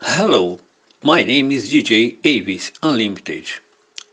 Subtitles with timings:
[0.00, 0.60] Hello,
[1.02, 3.46] my name is DJ Avis Unlimited.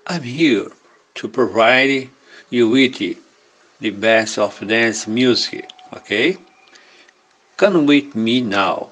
[0.08, 0.72] I'm here
[1.14, 2.10] to provide
[2.50, 2.98] you with
[3.80, 6.38] the best of dance music, okay?
[7.58, 8.90] Come with me now.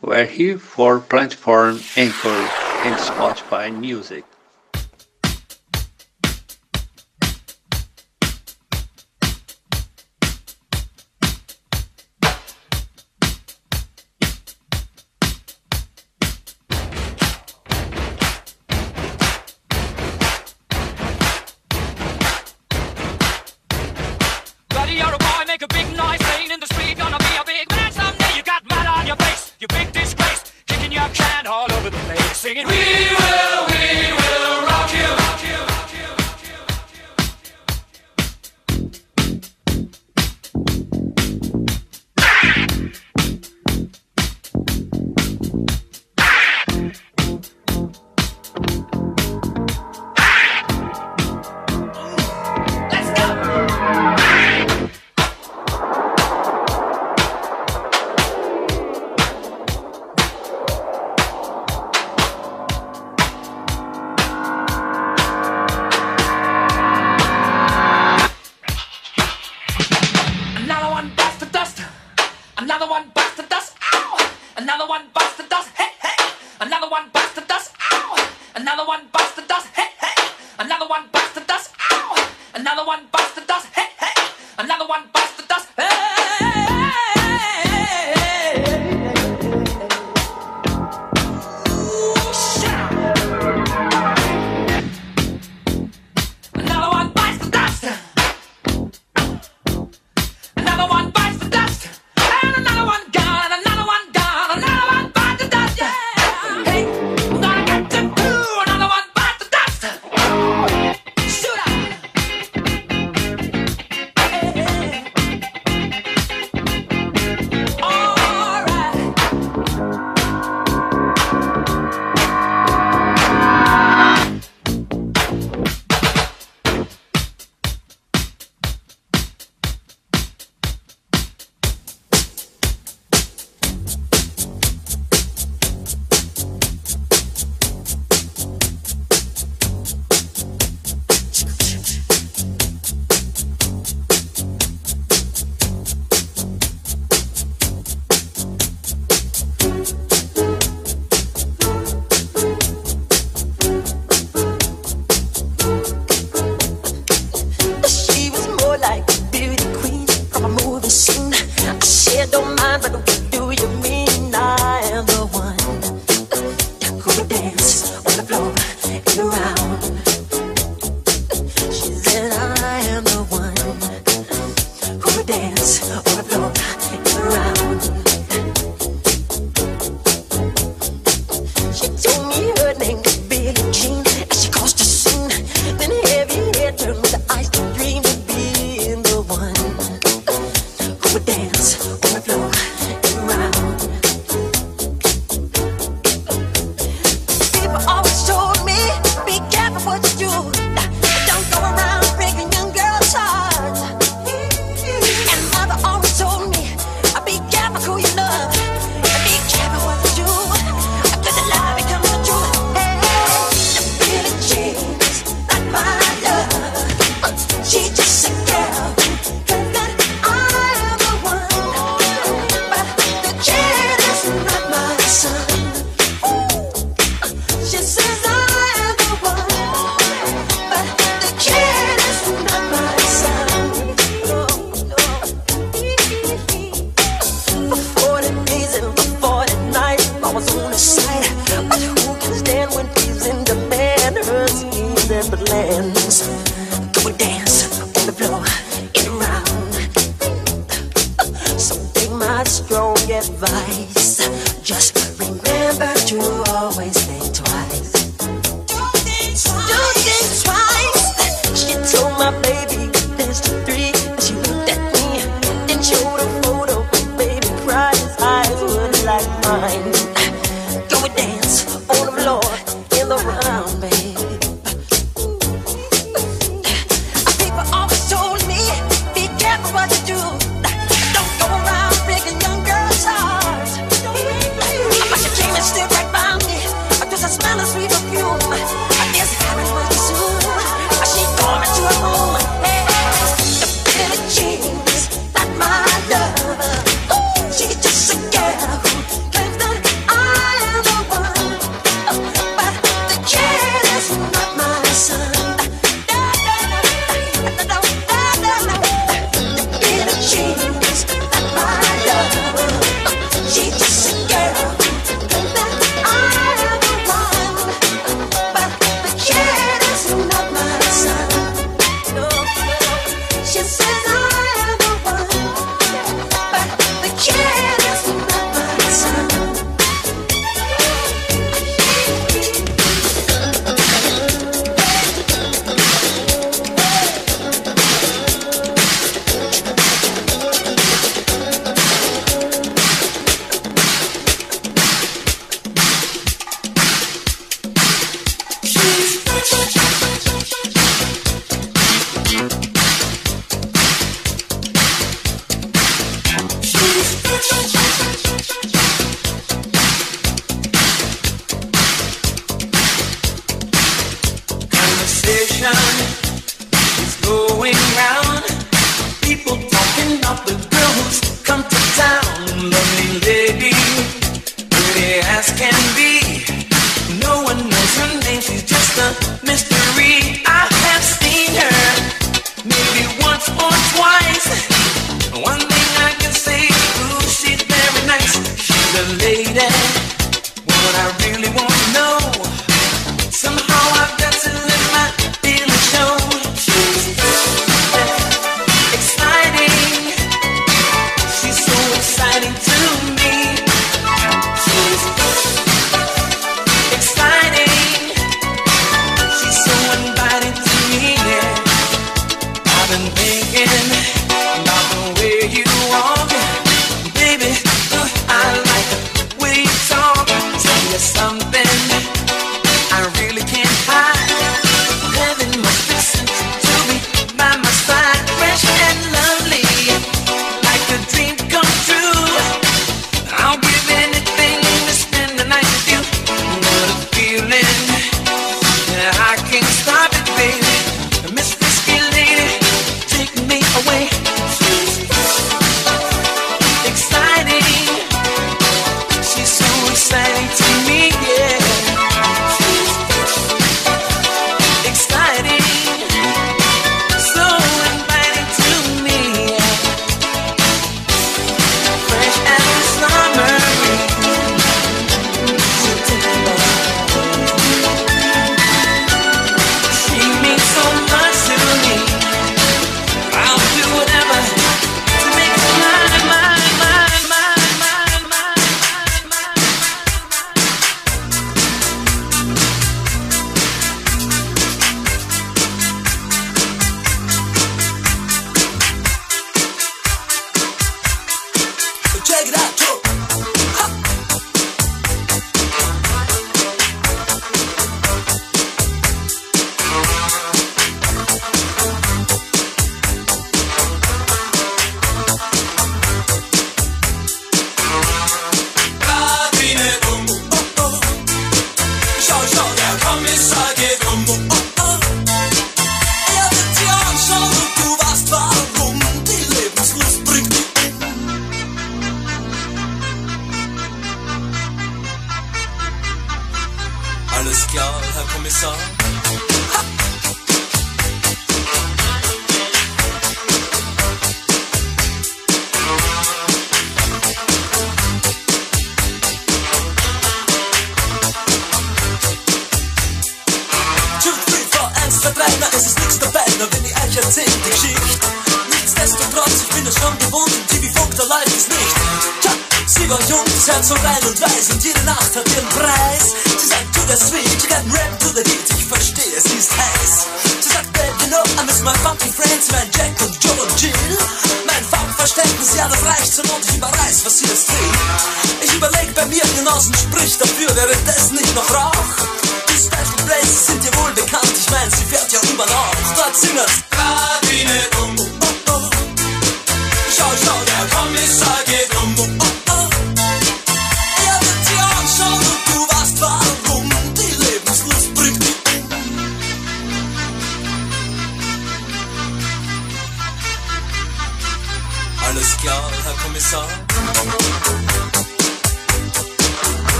[0.00, 2.48] We're here for platform Anchor
[2.86, 4.24] and Spotify Music.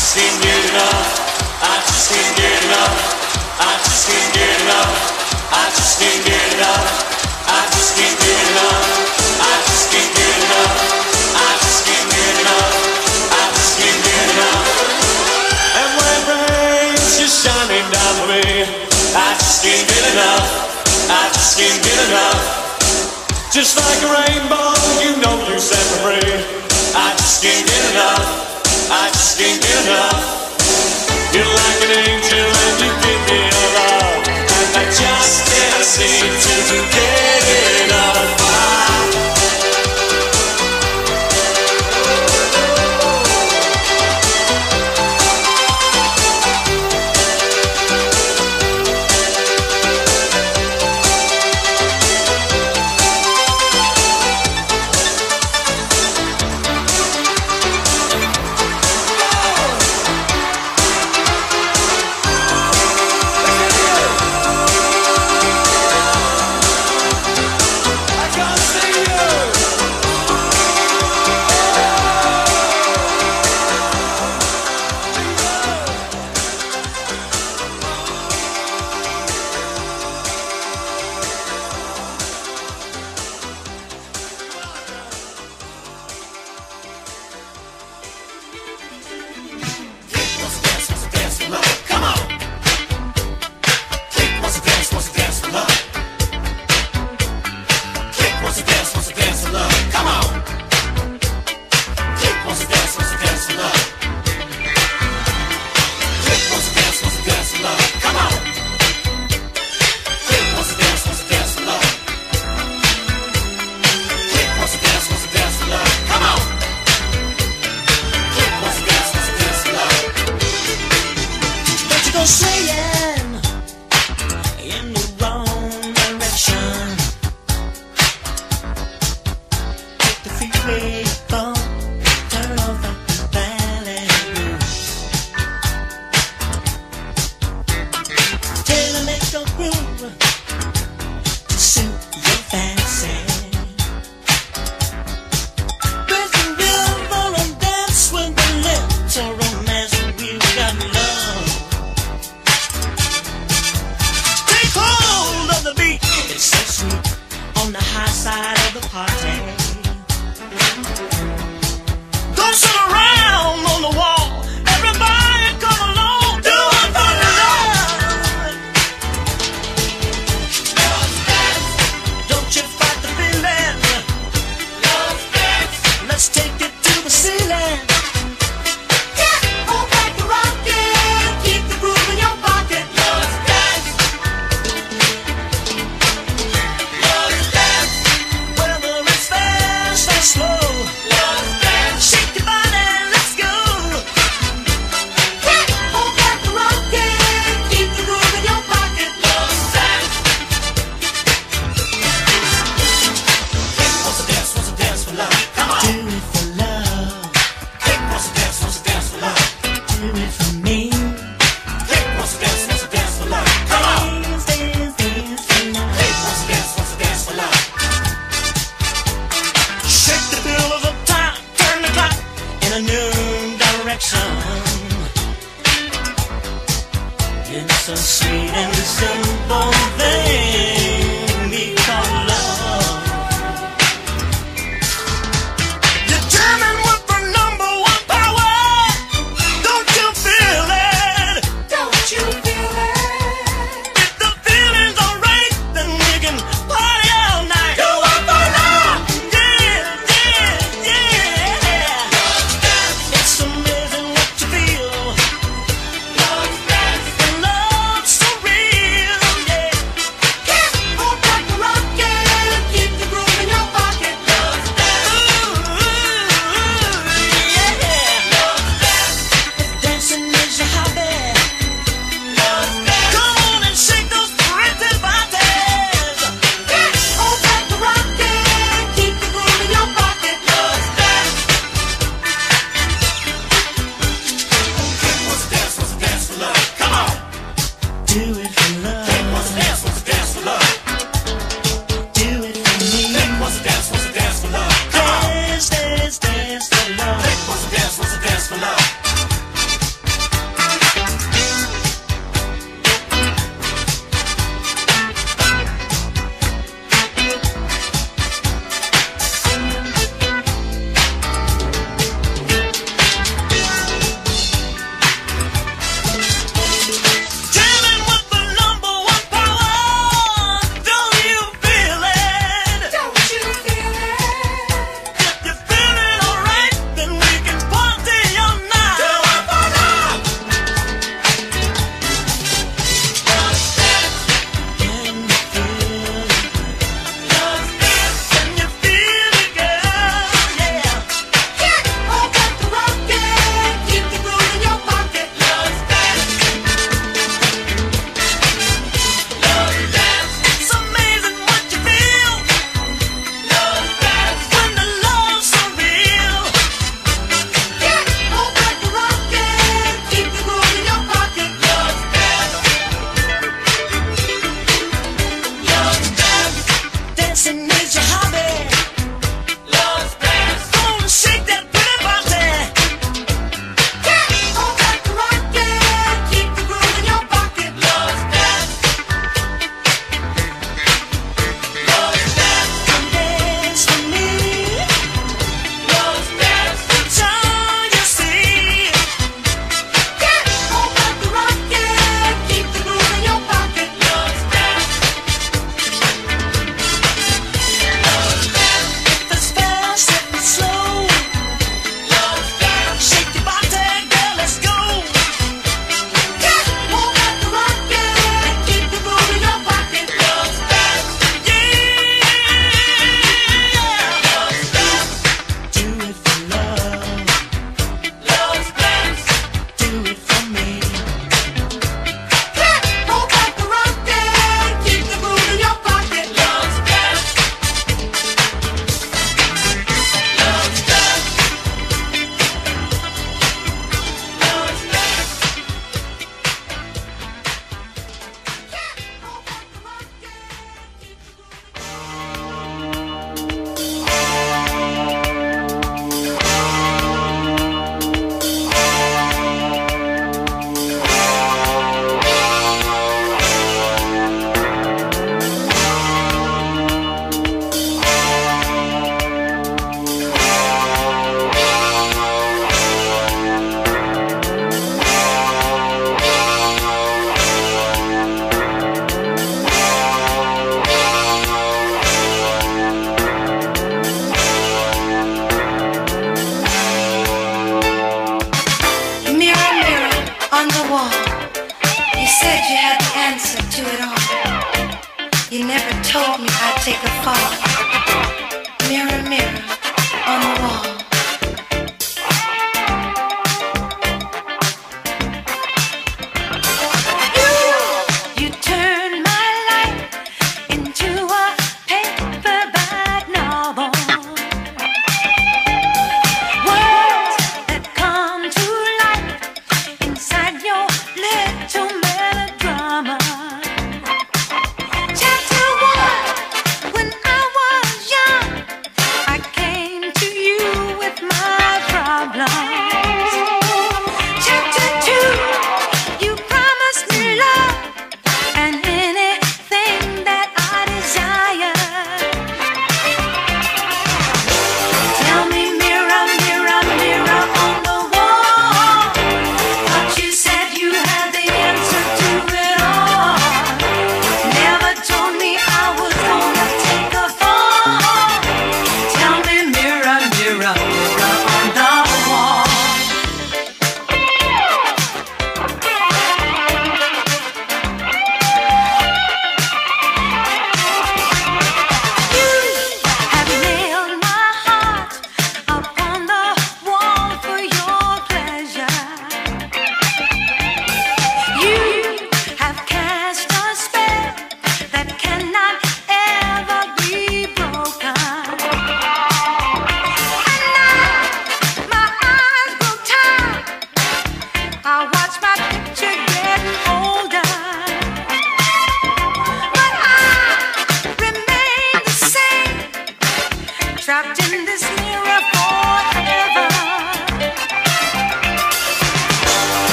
[0.00, 1.60] just can't get enough.
[1.60, 2.96] I just can't get enough.
[3.60, 4.96] I just can't get enough.
[5.52, 6.88] I just can't get enough.
[7.44, 8.80] I just can't get enough.
[9.44, 10.72] I just can't get enough.
[11.36, 12.72] I just can't get enough.
[13.28, 14.68] I just can't get enough.
[15.76, 18.44] And when rains, you're shining down on me.
[19.12, 20.48] I just can't get enough.
[21.12, 22.40] I just can't get enough.
[23.52, 24.72] Just like a rainbow,
[25.04, 26.32] you know you set me free.
[26.96, 28.59] I just can't get enough
[28.92, 30.58] i enough.
[31.32, 33.40] You're like an angel and you give me
[33.78, 34.26] love.
[34.26, 37.19] And I just can't seem to.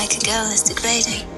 [0.00, 1.29] I could go is degrading.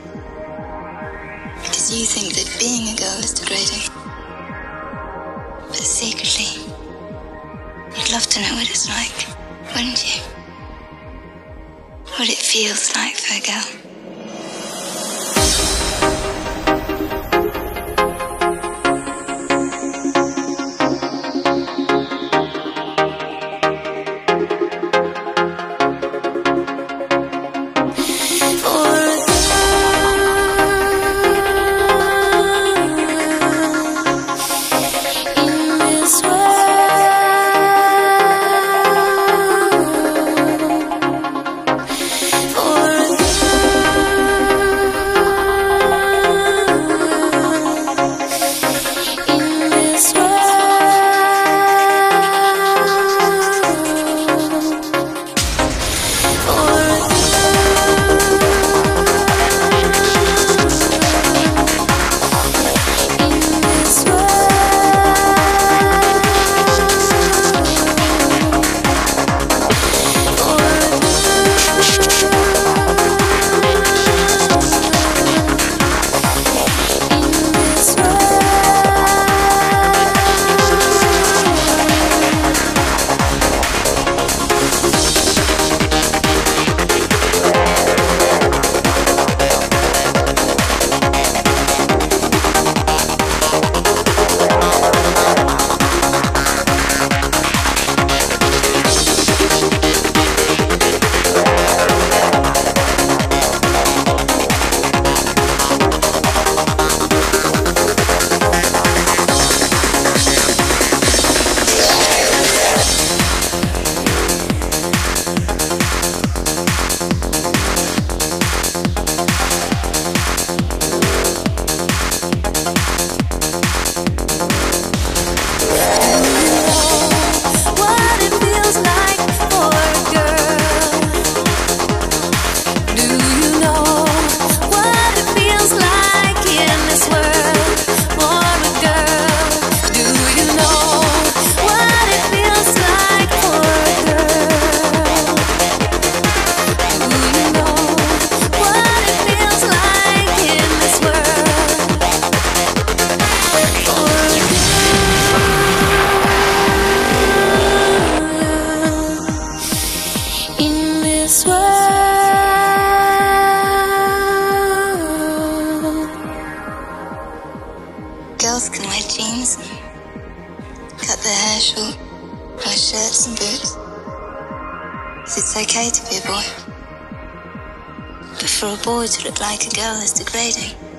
[179.12, 180.91] To look like a girl is degrading.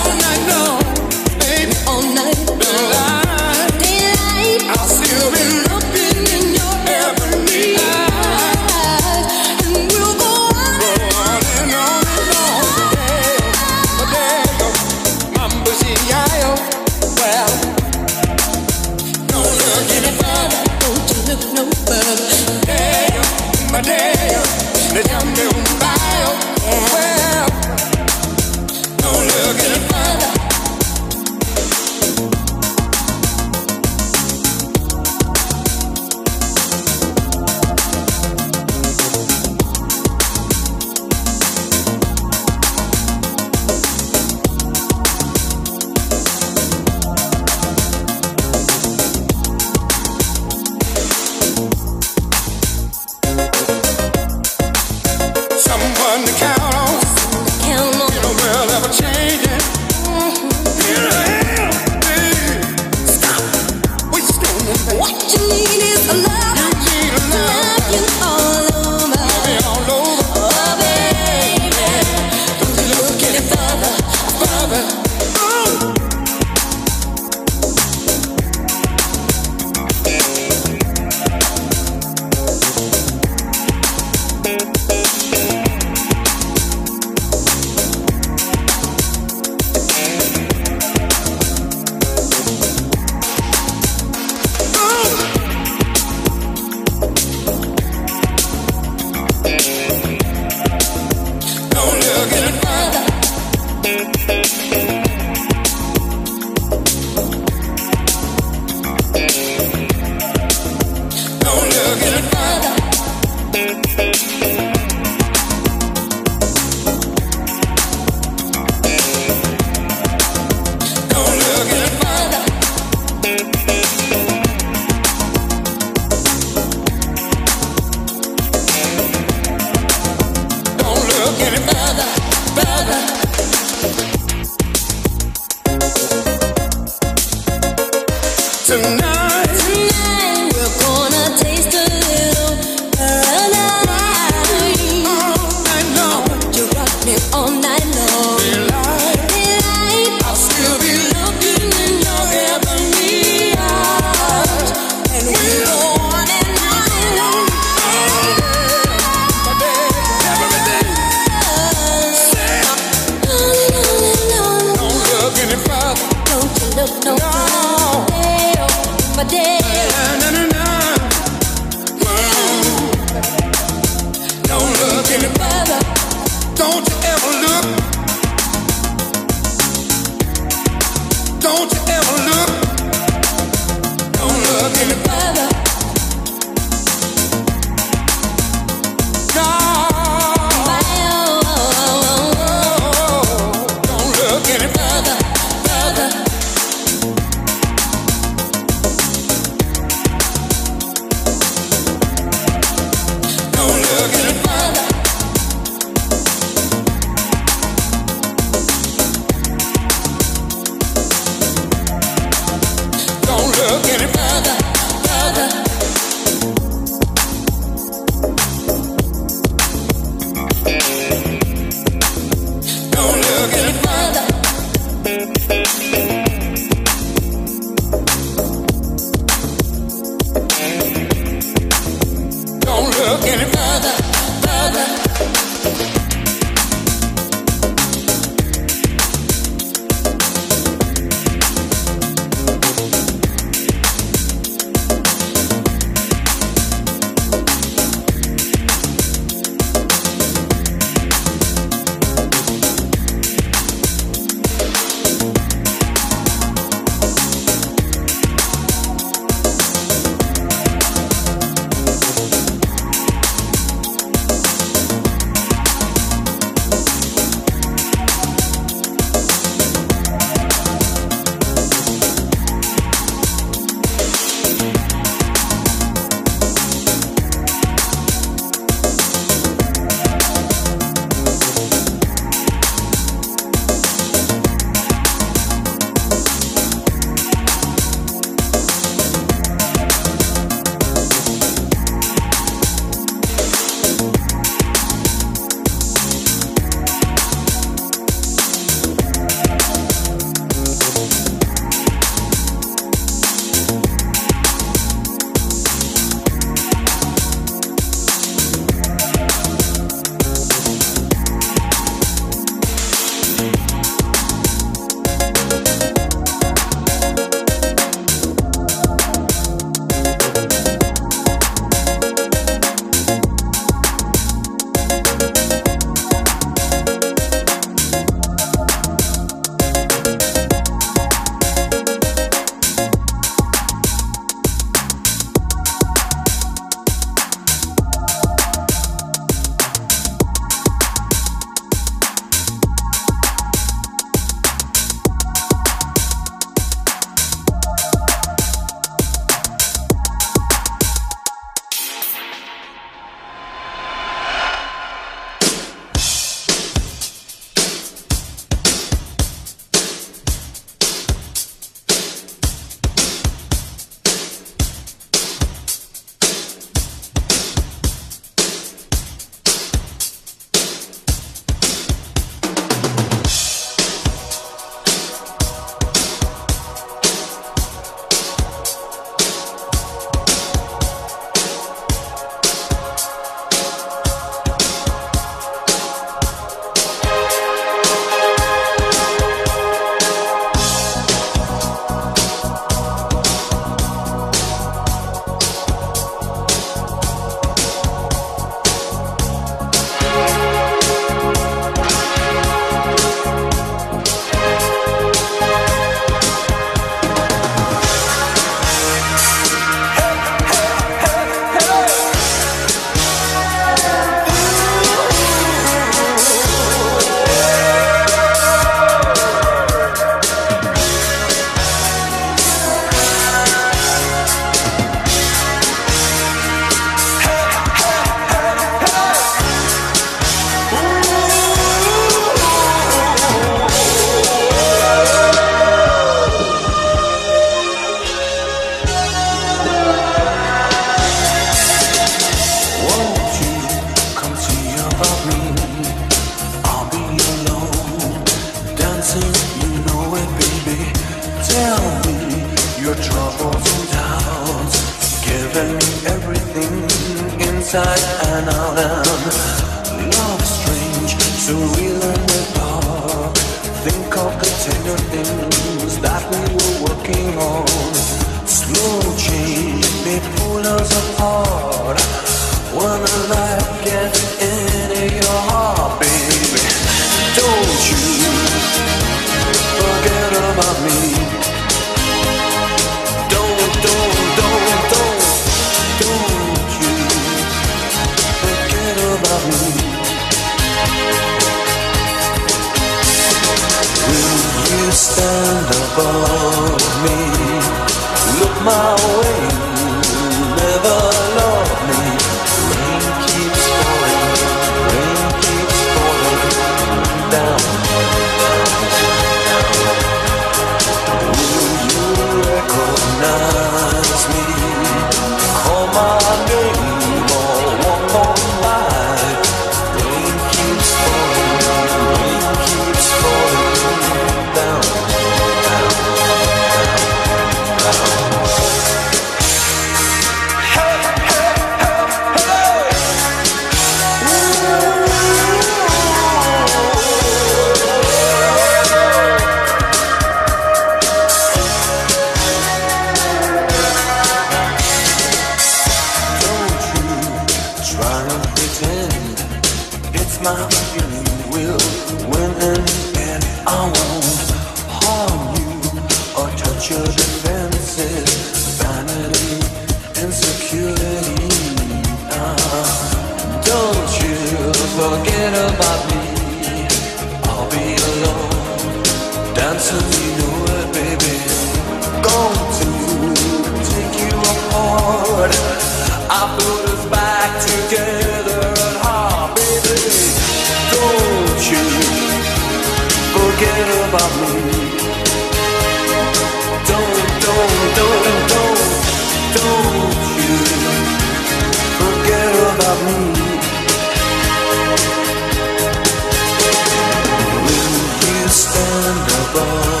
[599.53, 600.00] Above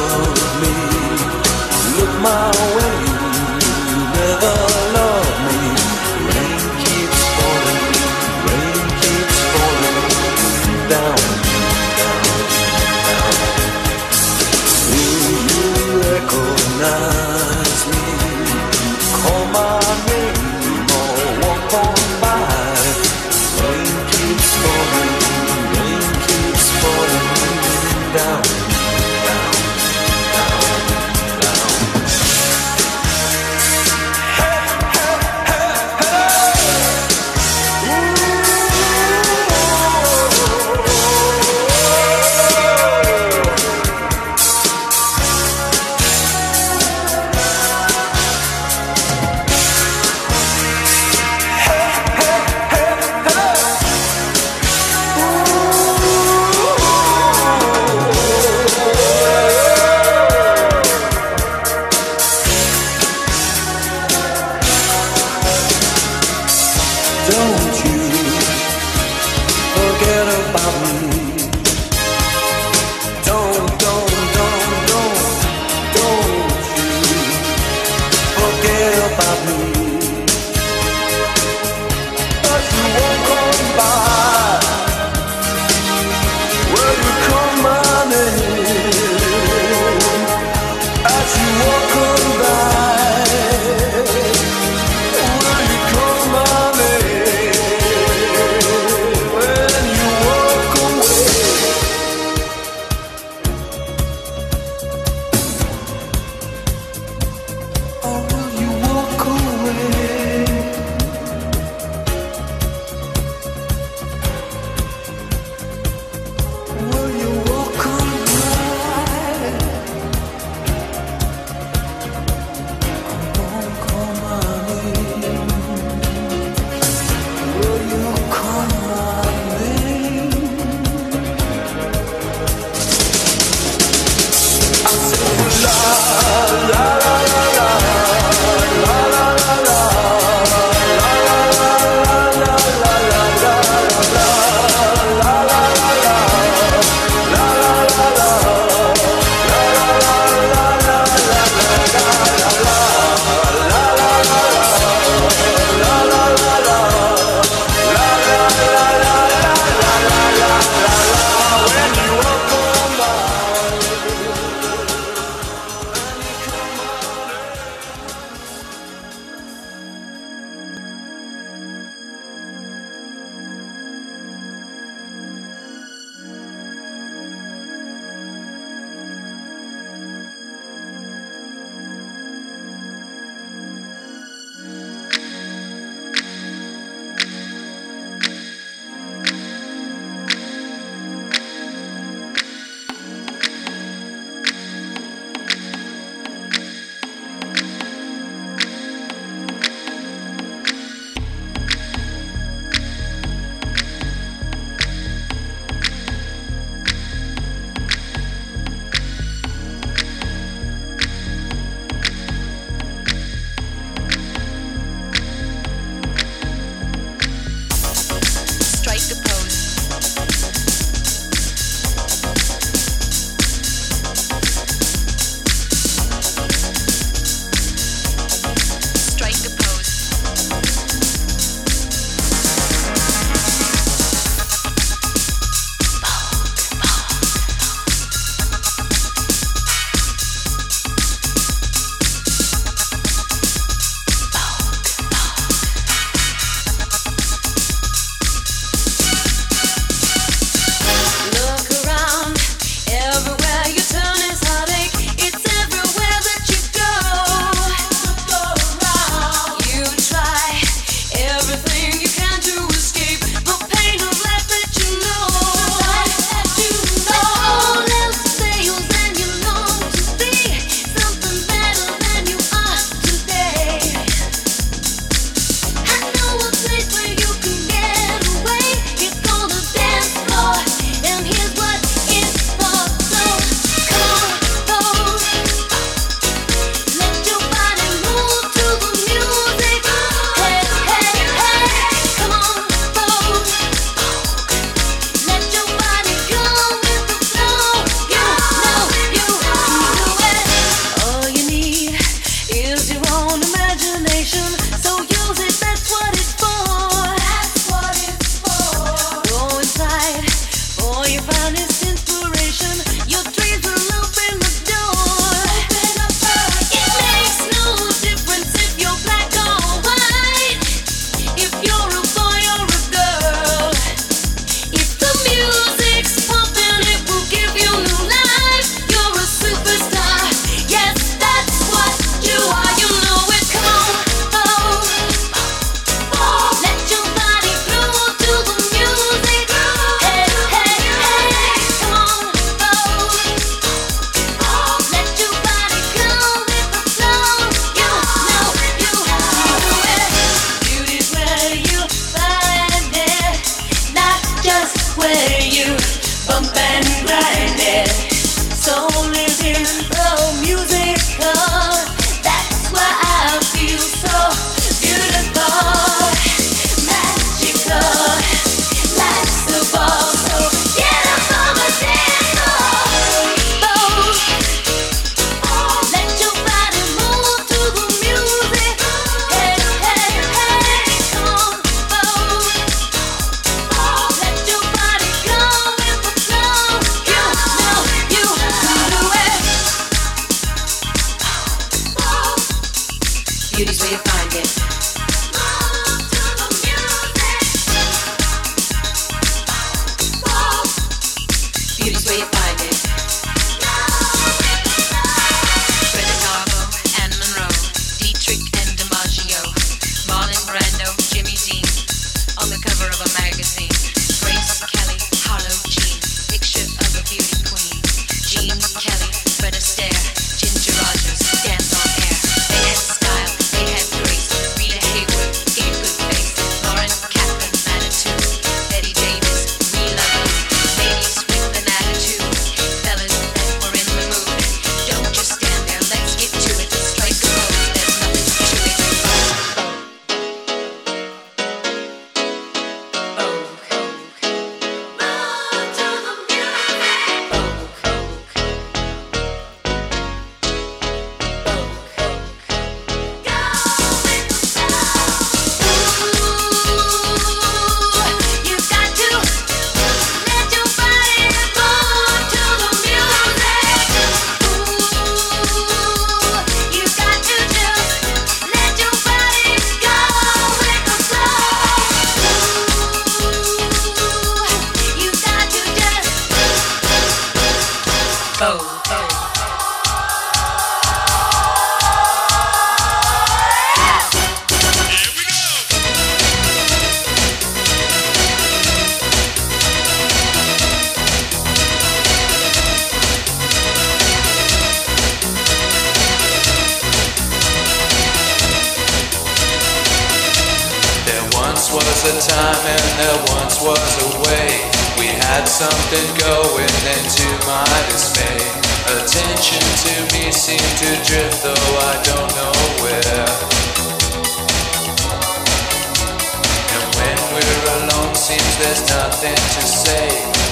[518.21, 520.07] seems there's nothing to say.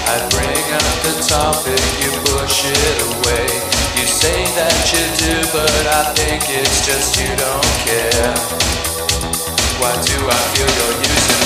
[0.09, 3.45] I bring up the topic, you push it away.
[3.93, 8.33] You say that you do, but I think it's just you don't care.
[9.77, 11.38] Why do I feel you're using?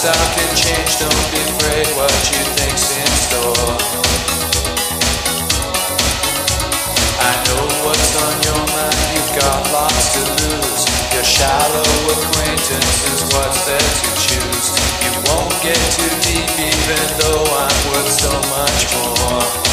[0.00, 3.76] stop can change, don't be afraid what you think's in store.
[7.20, 10.82] I know what's on your mind, you've got lots to lose.
[11.12, 11.84] Your shallow
[12.16, 13.20] acquaintances.
[13.34, 14.66] what's there to choose?
[15.04, 19.69] You won't get too deep even though I'm worth so much more.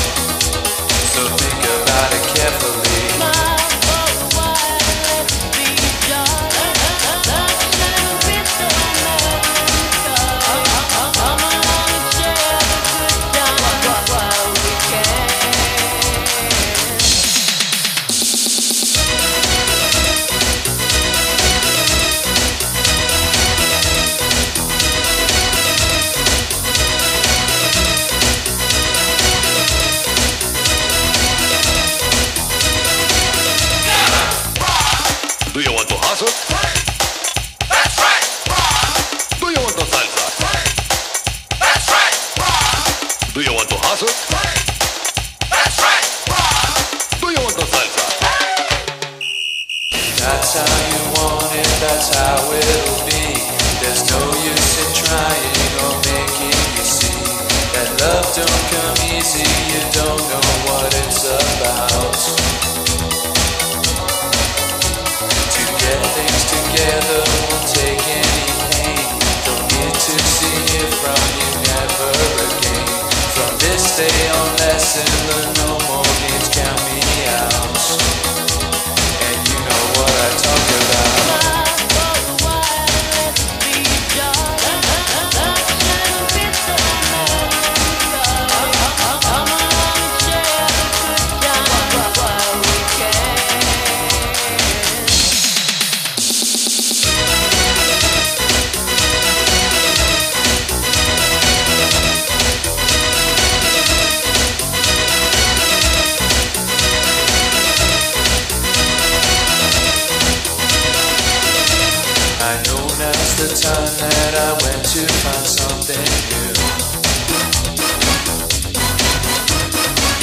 [113.28, 116.54] was the time that I went to find something new.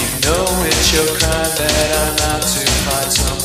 [0.00, 3.43] You know it's your crime that I'm out to find something.